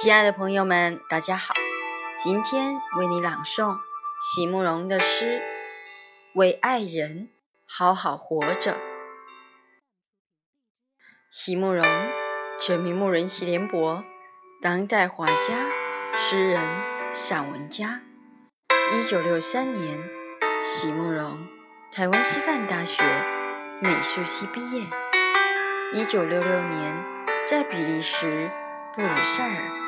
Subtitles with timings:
[0.00, 1.52] 亲爱的朋友们，大家好！
[2.22, 3.78] 今天为你朗诵
[4.20, 5.42] 席慕容的诗
[6.38, 7.30] 《为爱人
[7.66, 8.74] 好好活着》。
[11.32, 11.84] 席慕容，
[12.60, 14.04] 全名慕人席联博，
[14.62, 15.66] 当代画家、
[16.16, 16.62] 诗人、
[17.12, 18.02] 散文家。
[18.96, 19.98] 一九六三年，
[20.62, 21.48] 席慕容
[21.90, 23.02] 台湾师范大学
[23.82, 24.86] 美术系毕业。
[25.92, 27.04] 一九六六年，
[27.48, 28.48] 在比利时
[28.94, 29.87] 布鲁塞尔。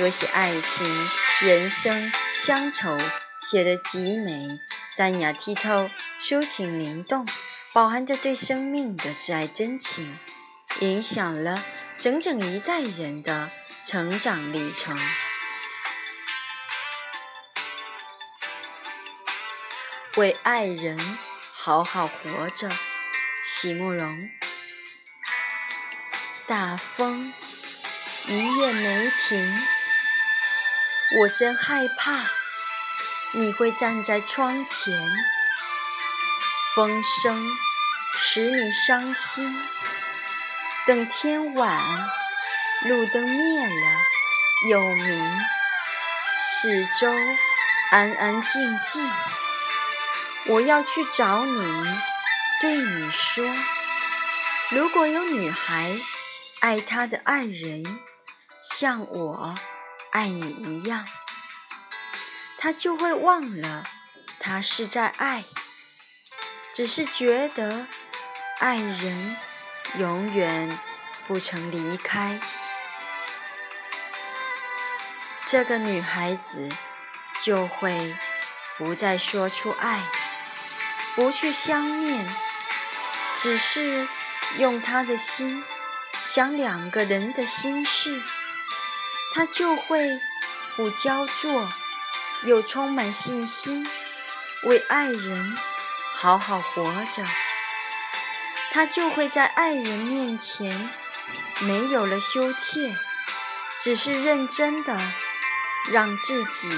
[0.00, 1.10] 多写爱情、
[1.42, 2.96] 人生、乡愁，
[3.42, 4.58] 写得极美、
[4.96, 5.90] 淡雅剔透、
[6.22, 7.28] 抒情灵动，
[7.74, 10.18] 饱含着对生命的挚爱真情，
[10.78, 11.62] 影响了
[11.98, 13.50] 整整一代人的
[13.84, 14.98] 成长历程。
[20.16, 20.98] 为爱人
[21.52, 22.70] 好好活着，
[23.44, 24.30] 席慕容。
[26.46, 27.34] 大风
[28.26, 29.60] 一夜没停。
[31.12, 32.30] 我真害怕
[33.32, 34.96] 你会站在窗前，
[36.76, 37.48] 风声
[38.14, 39.60] 使你伤心。
[40.86, 42.08] 等天晚，
[42.82, 44.00] 路灯灭了
[44.68, 45.40] 又明，
[46.42, 47.12] 四周
[47.90, 49.10] 安安静静。
[50.46, 51.98] 我要去找你，
[52.60, 53.44] 对你说：
[54.70, 55.98] 如果有女孩
[56.60, 58.00] 爱她的爱人，
[58.62, 59.58] 像我。
[60.10, 61.06] 爱你一样，
[62.58, 63.84] 他就会忘了
[64.38, 65.44] 他是在爱，
[66.74, 67.86] 只是觉得
[68.58, 69.36] 爱人
[69.98, 70.78] 永远
[71.26, 72.40] 不曾离开。
[75.46, 76.68] 这个女孩子
[77.40, 78.16] 就会
[78.78, 80.02] 不再说出爱，
[81.14, 82.26] 不去相念，
[83.36, 84.08] 只是
[84.58, 85.64] 用她的心
[86.20, 88.22] 想两个人的心事。
[89.32, 90.20] 他就会
[90.76, 91.68] 不焦灼，
[92.44, 93.86] 又充满信心，
[94.64, 95.56] 为爱人
[96.14, 97.24] 好好活着。
[98.72, 100.90] 他就会在爱人面前
[101.60, 102.94] 没有了羞怯，
[103.82, 104.96] 只是认真的
[105.90, 106.70] 让自己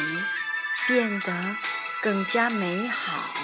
[0.87, 1.57] 变得
[2.01, 3.35] 更加美好。